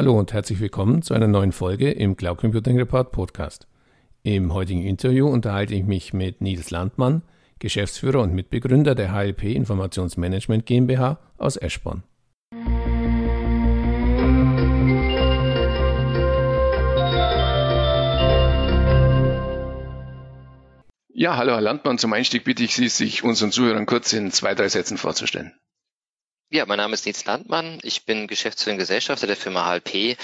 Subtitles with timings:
[0.00, 3.66] Hallo und herzlich willkommen zu einer neuen Folge im Cloud Computing Report Podcast.
[4.22, 7.20] Im heutigen Interview unterhalte ich mich mit Nils Landmann,
[7.58, 12.02] Geschäftsführer und Mitbegründer der HLP Informationsmanagement GmbH aus Eschborn.
[21.12, 21.98] Ja, hallo Herr Landmann.
[21.98, 25.52] Zum Einstieg bitte ich Sie, sich unseren Zuhörern kurz in zwei, drei Sätzen vorzustellen.
[26.52, 27.78] Ja, mein Name ist Nils Landmann.
[27.84, 30.18] Ich bin Geschäftsführer und Gesellschafter der Firma HLP.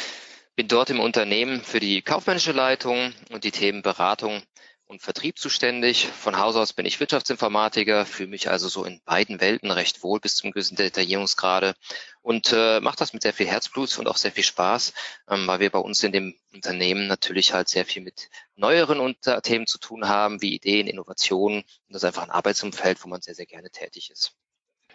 [0.56, 4.42] Bin dort im Unternehmen für die kaufmännische Leitung und die Themen Beratung
[4.86, 6.08] und Vertrieb zuständig.
[6.08, 10.18] Von Haus aus bin ich Wirtschaftsinformatiker, fühle mich also so in beiden Welten recht wohl
[10.18, 11.76] bis zum gewissen Detaillierungsgrade
[12.22, 14.94] und äh, mache das mit sehr viel Herzblut und auch sehr viel Spaß,
[15.30, 19.42] ähm, weil wir bei uns in dem Unternehmen natürlich halt sehr viel mit neueren Unter
[19.42, 21.58] Themen zu tun haben, wie Ideen, Innovationen.
[21.58, 24.32] Und das ist einfach ein Arbeitsumfeld, wo man sehr, sehr gerne tätig ist.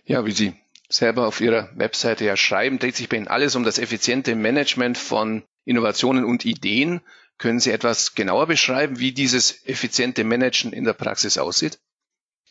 [0.03, 0.53] Ja, wie Sie
[0.91, 4.97] selber auf Ihrer Webseite ja schreiben, dreht sich bei Ihnen alles um das effiziente Management
[4.97, 7.01] von Innovationen und Ideen.
[7.37, 11.79] Können Sie etwas genauer beschreiben, wie dieses effiziente Managen in der Praxis aussieht?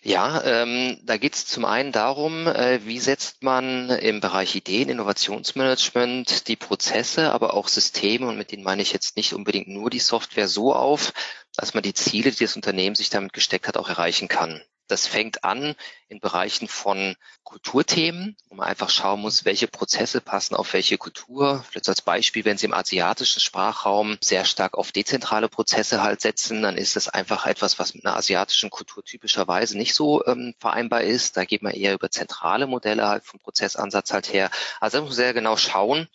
[0.02, 4.88] Ja, ähm, da geht es zum einen darum, äh, wie setzt man im Bereich Ideen,
[4.88, 9.90] Innovationsmanagement die Prozesse, aber auch Systeme, und mit denen meine ich jetzt nicht unbedingt nur
[9.90, 11.12] die Software so auf,
[11.54, 14.62] dass man die Ziele, die das Unternehmen sich damit gesteckt hat, auch erreichen kann.
[14.90, 15.74] Das fängt an
[16.08, 21.64] in Bereichen von Kulturthemen, wo man einfach schauen muss, welche Prozesse passen auf welche Kultur.
[21.68, 26.62] Vielleicht als Beispiel, wenn Sie im asiatischen Sprachraum sehr stark auf dezentrale Prozesse halt setzen,
[26.62, 31.02] dann ist das einfach etwas, was mit einer asiatischen Kultur typischerweise nicht so ähm, vereinbar
[31.02, 31.36] ist.
[31.36, 34.50] Da geht man eher über zentrale Modelle halt vom Prozessansatz halt her.
[34.80, 36.08] Also da muss man sehr genau schauen,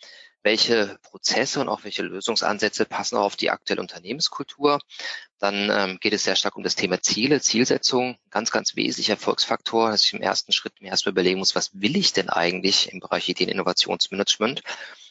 [0.46, 4.78] welche Prozesse und auch welche Lösungsansätze passen auch auf die aktuelle Unternehmenskultur.
[5.40, 9.90] Dann ähm, geht es sehr stark um das Thema Ziele, Zielsetzung, ganz, ganz wesentlicher Erfolgsfaktor,
[9.90, 13.00] dass ich im ersten Schritt mir erstmal überlegen muss, was will ich denn eigentlich im
[13.00, 14.62] Bereich Ideen Innovationsmanagement?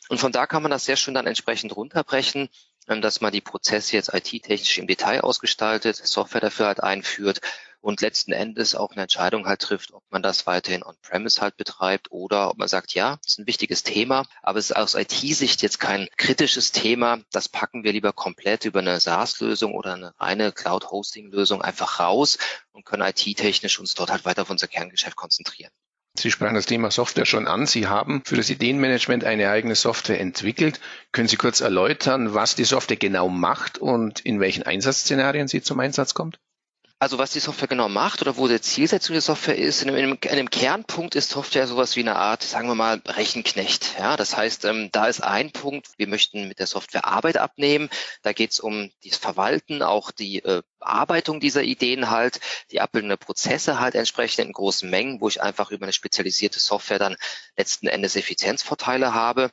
[0.08, 2.48] Und von da kann man das sehr schön dann entsprechend runterbrechen,
[2.88, 7.42] ähm, dass man die Prozesse jetzt IT-technisch im Detail ausgestaltet, Software dafür halt einführt
[7.86, 12.10] und letzten Endes auch eine Entscheidung halt trifft, ob man das weiterhin on-premise halt betreibt
[12.10, 15.62] oder ob man sagt, ja, das ist ein wichtiges Thema, aber es ist aus IT-Sicht
[15.62, 17.20] jetzt kein kritisches Thema.
[17.32, 22.40] Das packen wir lieber komplett über eine SaaS-Lösung oder eine reine Cloud-Hosting-Lösung einfach raus
[22.72, 25.72] und können IT-technisch uns dort halt weiter auf unser Kerngeschäft konzentrieren.
[26.18, 27.68] Sie sprachen das Thema Software schon an.
[27.68, 30.80] Sie haben für das Ideenmanagement eine eigene Software entwickelt.
[31.12, 35.80] Können Sie kurz erläutern, was die Software genau macht und in welchen Einsatzszenarien sie zum
[35.80, 36.40] Einsatz kommt?
[37.06, 40.18] Also was die Software genau macht oder wo die Zielsetzung der Software ist, in einem,
[40.20, 43.94] in einem Kernpunkt ist Software sowas wie eine Art, sagen wir mal, Rechenknecht.
[44.00, 47.92] Ja, das heißt, ähm, da ist ein Punkt, wir möchten mit der Software Arbeit abnehmen.
[48.24, 52.40] Da geht es um das Verwalten, auch die äh, Bearbeitung dieser Ideen halt,
[52.72, 56.60] die Abbildung der Prozesse halt entsprechend in großen Mengen, wo ich einfach über eine spezialisierte
[56.60, 57.18] Software dann
[57.56, 59.52] letzten Endes Effizienzvorteile habe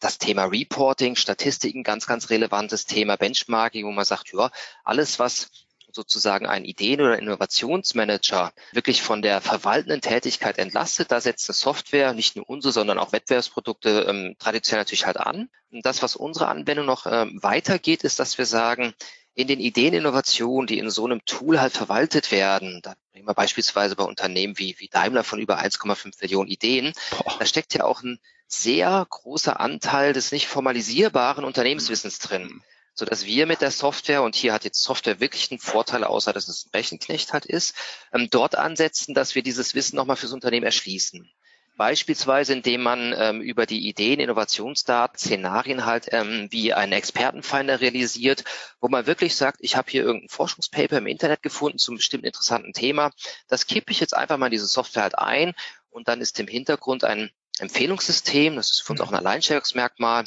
[0.00, 4.50] das Thema Reporting, Statistiken, ganz, ganz relevantes Thema, Benchmarking, wo man sagt, ja,
[4.82, 5.50] alles, was
[5.94, 11.12] sozusagen ein Ideen- oder Innovationsmanager wirklich von der verwaltenden Tätigkeit entlastet.
[11.12, 15.48] Da setzt eine Software, nicht nur unsere, sondern auch Wettbewerbsprodukte ähm, traditionell natürlich halt an.
[15.70, 18.94] Und das, was unsere Anwendung noch ähm, weitergeht, ist, dass wir sagen,
[19.34, 23.96] in den Ideeninnovationen, die in so einem Tool halt verwaltet werden, da nehmen wir beispielsweise
[23.96, 27.36] bei Unternehmen wie, wie Daimler von über 1,5 Millionen Ideen, Boah.
[27.38, 32.62] da steckt ja auch ein sehr großer Anteil des nicht formalisierbaren Unternehmenswissens drin
[32.94, 36.32] so dass wir mit der Software, und hier hat jetzt Software wirklich einen Vorteil, außer
[36.32, 37.74] dass es ein Rechenknecht halt ist,
[38.12, 41.28] ähm, dort ansetzen, dass wir dieses Wissen nochmal fürs Unternehmen erschließen.
[41.76, 48.44] Beispielsweise, indem man ähm, über die Ideen, Innovationsdaten, Szenarien halt ähm, wie einen Expertenfinder realisiert,
[48.80, 52.74] wo man wirklich sagt, ich habe hier irgendein Forschungspaper im Internet gefunden zum bestimmten interessanten
[52.74, 53.10] Thema.
[53.48, 55.52] Das kippe ich jetzt einfach mal in diese Software halt ein
[55.90, 60.26] und dann ist im Hintergrund ein Empfehlungssystem, das ist für uns auch ein Alleinstellungsmerkmal,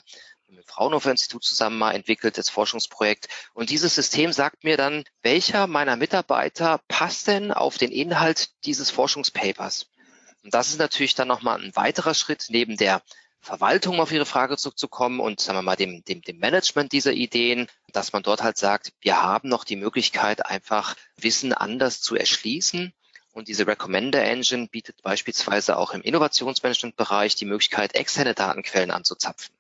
[0.56, 3.28] dem Fraunhofer Institut zusammen mal entwickeltes Forschungsprojekt.
[3.54, 8.90] Und dieses System sagt mir dann, welcher meiner Mitarbeiter passt denn auf den Inhalt dieses
[8.90, 9.88] Forschungspapers?
[10.44, 13.02] Und das ist natürlich dann nochmal ein weiterer Schritt neben der
[13.42, 17.68] Verwaltung auf Ihre Frage zurückzukommen und sagen wir mal dem, dem, dem Management dieser Ideen,
[17.92, 22.94] dass man dort halt sagt, wir haben noch die Möglichkeit, einfach Wissen anders zu erschließen.
[23.34, 29.57] Und diese Recommender Engine bietet beispielsweise auch im Innovationsmanagement-Bereich die Möglichkeit, externe Datenquellen anzuzapfen.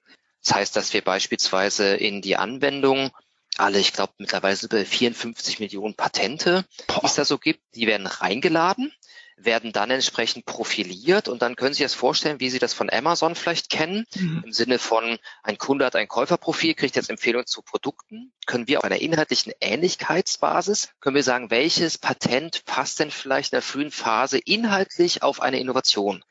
[0.48, 3.12] Das heißt, dass wir beispielsweise in die Anwendung
[3.58, 7.86] alle, ich glaube, mittlerweile sind bei 54 Millionen Patente, die es da so gibt, die
[7.86, 8.94] werden reingeladen,
[9.36, 12.90] werden dann entsprechend profiliert und dann können Sie sich das vorstellen, wie Sie das von
[12.90, 14.44] Amazon vielleicht kennen, mhm.
[14.46, 18.78] im Sinne von ein Kunde hat ein Käuferprofil, kriegt jetzt Empfehlungen zu Produkten, können wir
[18.78, 23.92] auf einer inhaltlichen Ähnlichkeitsbasis, können wir sagen, welches Patent passt denn vielleicht in der frühen
[23.92, 26.24] Phase inhaltlich auf eine Innovation?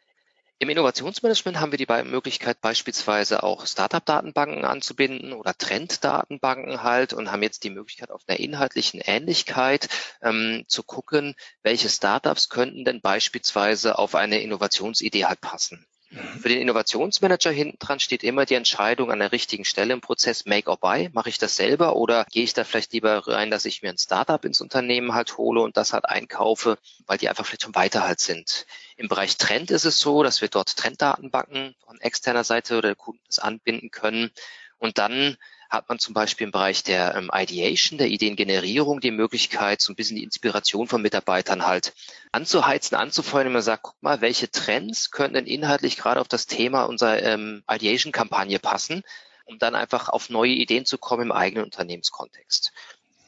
[0.59, 7.43] Im Innovationsmanagement haben wir die Möglichkeit, beispielsweise auch Startup-Datenbanken anzubinden oder Trend-Datenbanken halt und haben
[7.43, 9.89] jetzt die Möglichkeit, auf einer inhaltlichen Ähnlichkeit
[10.23, 15.87] ähm, zu gucken, welche Startups könnten denn beispielsweise auf eine Innovationsidee halt passen.
[16.09, 16.41] Mhm.
[16.41, 20.47] Für den Innovationsmanager hinten dran steht immer die Entscheidung an der richtigen Stelle im Prozess
[20.47, 21.11] Make or Buy.
[21.13, 23.99] Mache ich das selber oder gehe ich da vielleicht lieber rein, dass ich mir ein
[23.99, 28.07] Startup ins Unternehmen halt hole und das halt einkaufe, weil die einfach vielleicht schon weiter
[28.07, 28.67] halt sind.
[28.97, 33.23] Im Bereich Trend ist es so, dass wir dort Trenddatenbanken von externer Seite oder Kunden
[33.39, 34.31] anbinden können
[34.79, 35.37] und dann
[35.69, 39.97] hat man zum Beispiel im Bereich der ähm, Ideation, der Ideengenerierung die Möglichkeit, so ein
[39.97, 41.93] bisschen die Inspiration von Mitarbeitern halt
[42.33, 46.47] anzuheizen, anzufeuern, wenn man sagt, guck mal, welche Trends könnten denn inhaltlich gerade auf das
[46.47, 49.03] Thema unserer ähm, Ideation-Kampagne passen,
[49.45, 52.73] um dann einfach auf neue Ideen zu kommen im eigenen Unternehmenskontext.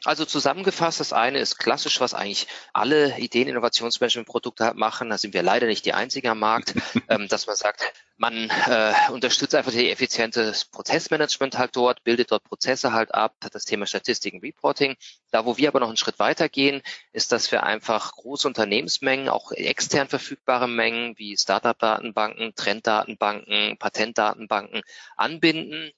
[0.05, 5.11] Also zusammengefasst, das eine ist klassisch, was eigentlich alle Ideen-Innovationsmanagement-Produkte machen.
[5.11, 6.75] Da sind wir leider nicht die einzigen am Markt,
[7.09, 12.45] ähm, dass man sagt, man äh, unterstützt einfach die effiziente Prozessmanagement halt dort, bildet dort
[12.45, 14.97] Prozesse halt ab, hat das Thema Statistiken, Reporting.
[15.31, 19.29] Da, wo wir aber noch einen Schritt weiter gehen, ist, dass wir einfach große Unternehmensmengen,
[19.29, 24.83] auch extern verfügbare Mengen wie Startup-Datenbanken, Trenddatenbanken, Patentdatenbanken
[25.17, 25.93] anbinden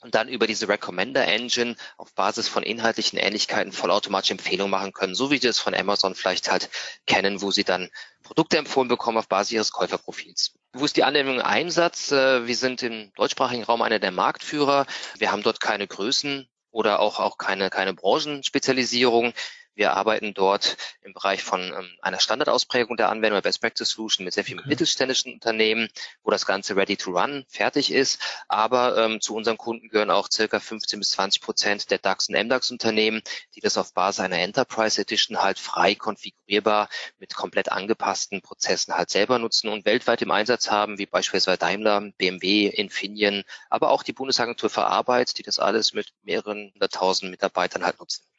[0.00, 5.14] und dann über diese Recommender Engine auf Basis von inhaltlichen Ähnlichkeiten vollautomatisch Empfehlungen machen können,
[5.14, 6.70] so wie wir es von Amazon vielleicht halt
[7.06, 7.90] kennen, wo sie dann
[8.22, 10.54] Produkte empfohlen bekommen auf Basis ihres Käuferprofils.
[10.72, 12.12] Wo ist die Anwendung im Einsatz?
[12.12, 14.86] Äh, wir sind im deutschsprachigen Raum einer der Marktführer.
[15.18, 19.32] Wir haben dort keine Größen oder auch, auch keine, keine Branchenspezialisierung.
[19.74, 24.34] Wir arbeiten dort im Bereich von ähm, einer Standardausprägung der Anwendung, Best Practice Solution mit
[24.34, 24.68] sehr vielen okay.
[24.68, 25.88] mittelständischen Unternehmen,
[26.22, 28.20] wo das Ganze ready to run fertig ist.
[28.48, 32.34] Aber ähm, zu unseren Kunden gehören auch circa 15 bis 20 Prozent der DAX und
[32.34, 33.22] MDAX Unternehmen,
[33.54, 36.88] die das auf Basis einer Enterprise Edition halt frei konfigurierbar
[37.18, 42.10] mit komplett angepassten Prozessen halt selber nutzen und weltweit im Einsatz haben, wie beispielsweise Daimler,
[42.18, 47.84] BMW, Infineon, aber auch die Bundesagentur für Arbeit, die das alles mit mehreren hunderttausend Mitarbeitern
[47.84, 48.29] halt nutzen.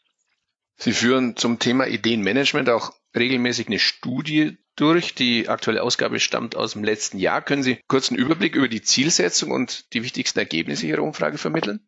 [0.78, 5.16] Sie führen zum Thema Ideenmanagement auch regelmäßig eine Studie durch.
[5.16, 7.42] Die aktuelle Ausgabe stammt aus dem letzten Jahr.
[7.42, 11.88] Können Sie kurz einen Überblick über die Zielsetzung und die wichtigsten Ergebnisse Ihrer Umfrage vermitteln?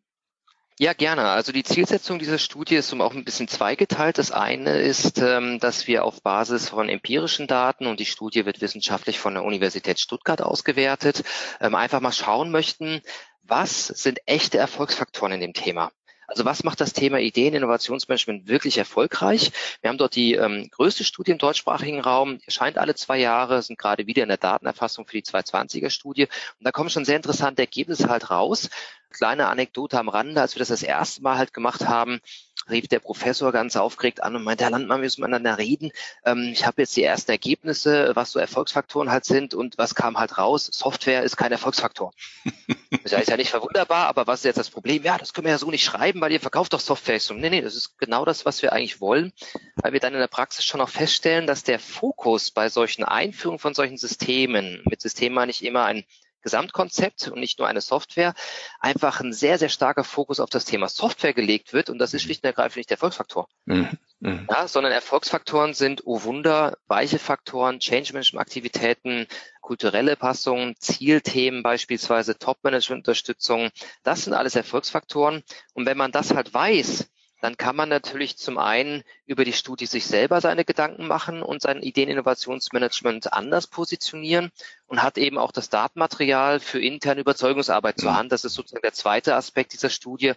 [0.80, 1.28] Ja, gerne.
[1.28, 4.18] Also die Zielsetzung dieser Studie ist auch ein bisschen zweigeteilt.
[4.18, 8.60] Das eine ist, ähm, dass wir auf Basis von empirischen Daten und die Studie wird
[8.60, 11.22] wissenschaftlich von der Universität Stuttgart ausgewertet,
[11.60, 13.02] ähm, einfach mal schauen möchten,
[13.42, 15.92] was sind echte Erfolgsfaktoren in dem Thema?
[16.26, 19.52] Also was macht das Thema Ideen, Innovationsmanagement wirklich erfolgreich?
[19.80, 23.78] Wir haben dort die ähm, größte Studie im deutschsprachigen Raum, erscheint alle zwei Jahre, sind
[23.78, 26.24] gerade wieder in der Datenerfassung für die 220er Studie.
[26.24, 28.70] Und da kommen schon sehr interessante Ergebnisse halt raus.
[29.10, 32.20] Kleine Anekdote am Rande, als wir das das erste Mal halt gemacht haben,
[32.68, 35.90] rief der Professor ganz aufgeregt an und meinte, Herr Landmann, wir müssen miteinander reden.
[36.24, 40.18] Ähm, ich habe jetzt die ersten Ergebnisse, was so Erfolgsfaktoren halt sind und was kam
[40.18, 40.68] halt raus?
[40.72, 42.12] Software ist kein Erfolgsfaktor.
[43.02, 45.02] das ist ja nicht verwunderbar, aber was ist jetzt das Problem?
[45.02, 47.20] Ja, das können wir ja so nicht schreiben, weil ihr verkauft doch Software.
[47.20, 49.32] So, nee, nee, das ist genau das, was wir eigentlich wollen,
[49.76, 53.58] weil wir dann in der Praxis schon auch feststellen, dass der Fokus bei solchen Einführungen
[53.58, 56.04] von solchen Systemen, mit Systemen meine ich immer ein
[56.44, 58.34] Gesamtkonzept und nicht nur eine Software,
[58.78, 61.90] einfach ein sehr, sehr starker Fokus auf das Thema Software gelegt wird.
[61.90, 63.48] Und das ist schlicht und ergreifend nicht der Erfolgsfaktor.
[63.64, 63.88] Mhm.
[64.20, 64.46] Mhm.
[64.48, 69.26] Ja, sondern Erfolgsfaktoren sind, oh Wunder, weiche Faktoren, Change Management Aktivitäten,
[69.60, 73.70] kulturelle Passungen, Zielthemen beispielsweise, Top-Management-Unterstützung.
[74.02, 75.42] Das sind alles Erfolgsfaktoren.
[75.72, 77.08] Und wenn man das halt weiß,
[77.44, 81.60] dann kann man natürlich zum einen über die Studie sich selber seine Gedanken machen und
[81.60, 84.50] sein Ideeninnovationsmanagement anders positionieren
[84.86, 88.16] und hat eben auch das Datenmaterial für interne Überzeugungsarbeit zur mhm.
[88.16, 88.32] Hand.
[88.32, 90.34] Das ist sozusagen der zweite Aspekt dieser Studie,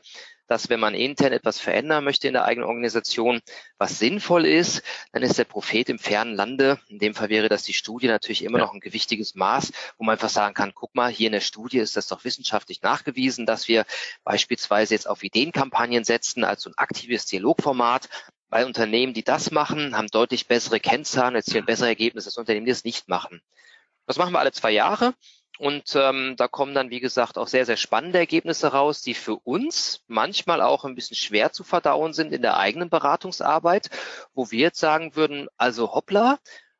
[0.47, 3.41] dass wenn man intern etwas verändern möchte in der eigenen Organisation,
[3.77, 6.79] was sinnvoll ist, dann ist der Prophet im fernen Lande.
[6.87, 10.13] In dem Fall wäre das die Studie natürlich immer noch ein gewichtiges Maß, wo man
[10.13, 13.67] einfach sagen kann, guck mal, hier in der Studie ist das doch wissenschaftlich nachgewiesen, dass
[13.67, 13.85] wir
[14.23, 18.07] beispielsweise jetzt auf Ideenkampagnen setzen, als so ein aktives Dialogformat.
[18.49, 22.71] Weil Unternehmen, die das machen, haben deutlich bessere Kennzahlen, erzielen bessere Ergebnisse als Unternehmen, die
[22.71, 23.41] das nicht machen.
[24.07, 25.13] Das machen wir alle zwei Jahre.
[25.59, 29.35] Und ähm, da kommen dann, wie gesagt, auch sehr, sehr spannende Ergebnisse raus, die für
[29.35, 33.89] uns manchmal auch ein bisschen schwer zu verdauen sind in der eigenen Beratungsarbeit,
[34.33, 36.37] wo wir jetzt sagen würden, also hoppla,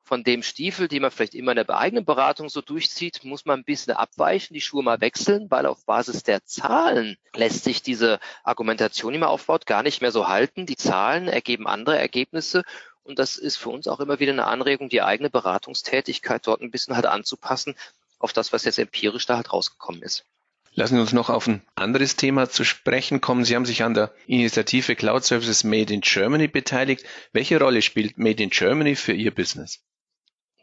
[0.07, 3.59] von dem Stiefel, die man vielleicht immer in der eigenen Beratung so durchzieht, muss man
[3.59, 8.19] ein bisschen abweichen, die Schuhe mal wechseln, weil auf Basis der Zahlen lässt sich diese
[8.45, 10.65] Argumentation, die man aufbaut, gar nicht mehr so halten.
[10.65, 12.63] Die Zahlen ergeben andere Ergebnisse
[13.07, 16.71] und das ist für uns auch immer wieder eine Anregung, die eigene Beratungstätigkeit dort ein
[16.71, 17.75] bisschen halt anzupassen,
[18.19, 20.25] auf das, was jetzt empirisch da halt rausgekommen ist.
[20.73, 23.45] Lassen Sie uns noch auf ein anderes Thema zu sprechen kommen.
[23.45, 27.03] Sie haben sich an der Initiative Cloud Services Made in Germany beteiligt.
[27.31, 29.79] Welche Rolle spielt Made in Germany für Ihr Business?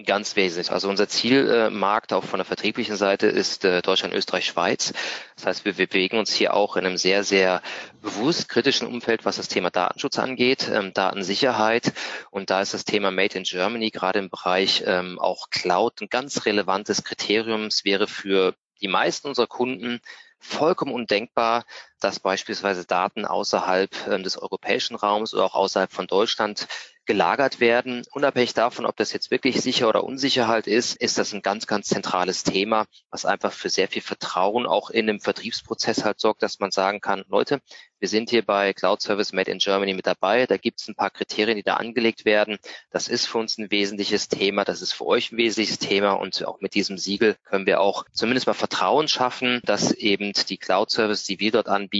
[0.02, 0.72] Ganz wesentlich.
[0.72, 4.92] Also unser Zielmarkt auch von der vertrieblichen Seite ist äh, Deutschland, Österreich, Schweiz.
[5.36, 7.62] Das heißt, wir bewegen uns hier auch in einem sehr, sehr
[8.02, 11.92] bewusst kritischen Umfeld, was das Thema Datenschutz angeht, ähm, Datensicherheit.
[12.32, 16.08] Und da ist das Thema Made in Germany gerade im Bereich ähm, auch Cloud ein
[16.08, 17.66] ganz relevantes Kriterium.
[17.66, 20.00] Es wäre für die meisten unserer Kunden
[20.40, 21.64] vollkommen undenkbar,
[22.04, 26.68] dass beispielsweise Daten außerhalb äh, des europäischen Raums oder auch außerhalb von Deutschland
[27.06, 28.04] gelagert werden.
[28.12, 31.66] Unabhängig davon, ob das jetzt wirklich sicher oder unsicher halt ist, ist das ein ganz,
[31.66, 36.42] ganz zentrales Thema, was einfach für sehr viel Vertrauen auch in dem Vertriebsprozess halt sorgt,
[36.42, 37.60] dass man sagen kann, Leute,
[38.04, 40.46] wir sind hier bei Cloud Service Made in Germany mit dabei.
[40.46, 42.58] Da gibt es ein paar Kriterien, die da angelegt werden.
[42.90, 44.64] Das ist für uns ein wesentliches Thema.
[44.64, 46.12] Das ist für euch ein wesentliches Thema.
[46.12, 50.58] Und auch mit diesem Siegel können wir auch zumindest mal Vertrauen schaffen, dass eben die
[50.58, 51.93] Cloud Service, die wir dort anbieten,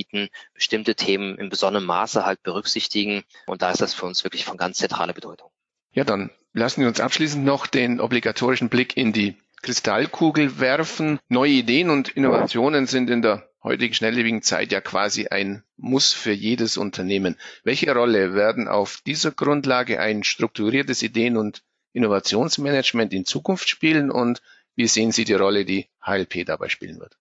[0.55, 3.23] bestimmte Themen in besonderem Maße halt berücksichtigen.
[3.47, 5.51] Und da ist das für uns wirklich von ganz zentraler Bedeutung.
[5.93, 11.19] Ja, dann lassen wir uns abschließend noch den obligatorischen Blick in die Kristallkugel werfen.
[11.29, 16.33] Neue Ideen und Innovationen sind in der heutigen schnelllebigen Zeit ja quasi ein Muss für
[16.33, 17.37] jedes Unternehmen.
[17.63, 21.63] Welche Rolle werden auf dieser Grundlage ein strukturiertes Ideen- und
[21.95, 24.43] Innovationsmanagement in Zukunft spielen und
[24.77, 27.17] wie sehen Sie die Rolle, die HLP dabei spielen wird?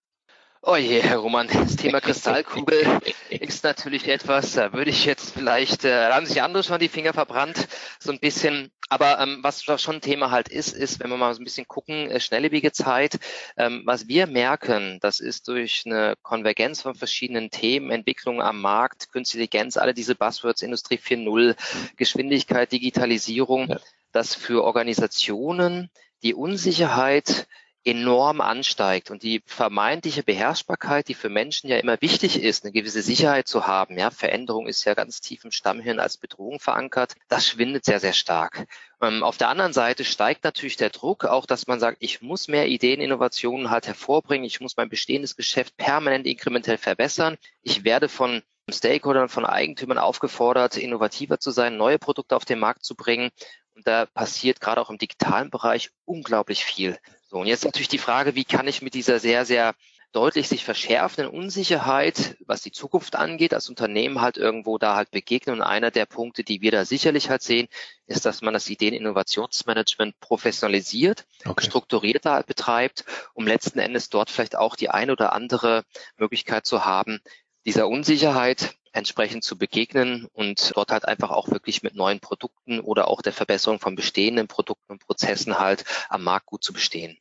[0.65, 5.83] Oh je, Herr Roman, das Thema Kristallkugel ist natürlich etwas, da würde ich jetzt vielleicht,
[5.83, 7.67] äh, da haben sich andere schon die Finger verbrannt,
[7.99, 8.71] so ein bisschen.
[8.87, 11.67] Aber ähm, was schon ein Thema halt ist, ist, wenn wir mal so ein bisschen
[11.67, 13.19] gucken, äh, schnelllebige Zeit,
[13.57, 19.11] ähm, was wir merken, das ist durch eine Konvergenz von verschiedenen Themen, Entwicklungen am Markt,
[19.11, 21.57] Künstliche Intelligenz, alle diese Buzzwords, Industrie 4.0,
[21.97, 23.79] Geschwindigkeit, Digitalisierung, ja.
[24.13, 25.89] dass für Organisationen
[26.23, 27.47] die Unsicherheit
[27.85, 33.01] enorm ansteigt und die vermeintliche Beherrschbarkeit, die für Menschen ja immer wichtig ist, eine gewisse
[33.01, 37.47] Sicherheit zu haben, ja, Veränderung ist ja ganz tief im Stammhirn als Bedrohung verankert, das
[37.47, 38.67] schwindet sehr, sehr stark.
[39.01, 42.47] Ähm, auf der anderen Seite steigt natürlich der Druck, auch dass man sagt, ich muss
[42.47, 48.07] mehr Ideen, Innovationen halt hervorbringen, ich muss mein bestehendes Geschäft permanent inkrementell verbessern, ich werde
[48.07, 53.29] von Stakeholdern, von Eigentümern aufgefordert, innovativer zu sein, neue Produkte auf den Markt zu bringen.
[53.75, 56.97] Und da passiert gerade auch im digitalen Bereich unglaublich viel.
[57.33, 59.73] So, und jetzt natürlich die Frage, wie kann ich mit dieser sehr, sehr
[60.11, 65.55] deutlich sich verschärfenden Unsicherheit, was die Zukunft angeht, als Unternehmen halt irgendwo da halt begegnen.
[65.55, 67.69] Und einer der Punkte, die wir da sicherlich halt sehen,
[68.05, 71.65] ist, dass man das Ideen-Innovationsmanagement professionalisiert, okay.
[71.65, 75.85] strukturierter halt betreibt, um letzten Endes dort vielleicht auch die eine oder andere
[76.17, 77.19] Möglichkeit zu haben,
[77.65, 83.07] dieser Unsicherheit entsprechend zu begegnen und dort halt einfach auch wirklich mit neuen Produkten oder
[83.07, 87.17] auch der Verbesserung von bestehenden Produkten und Prozessen halt am Markt gut zu bestehen.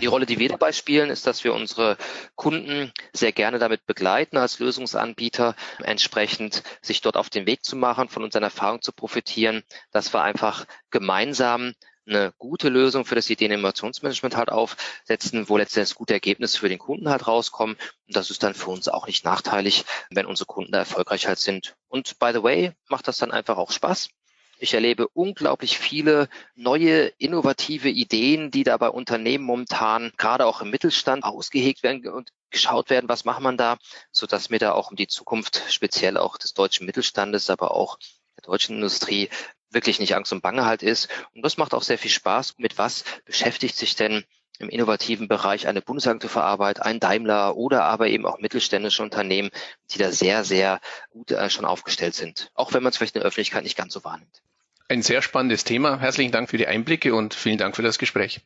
[0.00, 1.96] Die Rolle, die wir dabei spielen, ist, dass wir unsere
[2.36, 8.08] Kunden sehr gerne damit begleiten, als Lösungsanbieter entsprechend sich dort auf den Weg zu machen,
[8.08, 11.74] von unseren Erfahrungen zu profitieren, dass wir einfach gemeinsam
[12.06, 17.08] eine gute Lösung für das Ideen-Innovationsmanagement halt aufsetzen, wo letztendlich gute Ergebnisse für den Kunden
[17.08, 17.76] halt rauskommen.
[18.06, 21.38] Und das ist dann für uns auch nicht nachteilig, wenn unsere Kunden da erfolgreich halt
[21.38, 21.76] sind.
[21.88, 24.10] Und by the way, macht das dann einfach auch Spaß.
[24.58, 30.70] Ich erlebe unglaublich viele neue, innovative Ideen, die da bei Unternehmen momentan, gerade auch im
[30.70, 33.78] Mittelstand, ausgehegt werden und geschaut werden, was macht man da,
[34.10, 37.98] so dass mir da auch um die Zukunft speziell auch des deutschen Mittelstandes, aber auch
[38.36, 39.28] der deutschen Industrie
[39.70, 41.08] wirklich nicht Angst und Bange halt ist.
[41.34, 42.54] Und das macht auch sehr viel Spaß.
[42.58, 44.24] Mit was beschäftigt sich denn
[44.58, 49.50] im innovativen Bereich eine Bundesagentur für Arbeit, ein Daimler oder aber eben auch mittelständische Unternehmen,
[49.90, 52.50] die da sehr, sehr gut äh, schon aufgestellt sind.
[52.54, 54.42] Auch wenn man es vielleicht in der Öffentlichkeit nicht ganz so wahrnimmt.
[54.88, 56.00] Ein sehr spannendes Thema.
[56.00, 58.40] Herzlichen Dank für die Einblicke und vielen Dank für das Gespräch.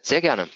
[0.00, 0.48] Sehr gerne.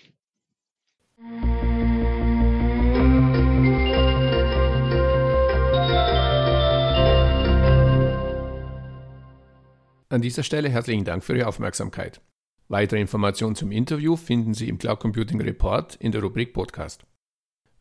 [10.10, 12.20] An dieser Stelle herzlichen Dank für Ihre Aufmerksamkeit.
[12.68, 17.06] Weitere Informationen zum Interview finden Sie im Cloud Computing Report in der Rubrik Podcast.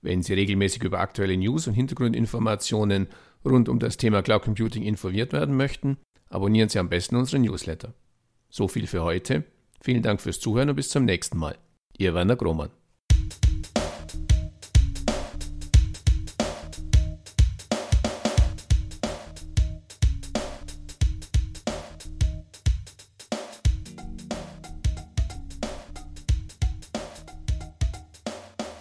[0.02, 3.08] Wenn Sie regelmäßig über aktuelle News und Hintergrundinformationen
[3.44, 5.98] rund um das Thema Cloud Computing informiert werden möchten,
[6.30, 7.94] abonnieren Sie am besten unsere Newsletter.
[8.50, 9.44] So viel für heute.
[9.82, 11.58] Vielen Dank fürs Zuhören und bis zum nächsten Mal.
[11.98, 12.70] Ihr Werner Grohmann.